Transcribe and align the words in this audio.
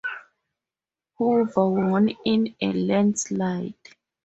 Hoover 1.19 1.69
won 1.91 2.09
in 2.25 2.55
a 2.59 2.73
landslide. 2.73 3.75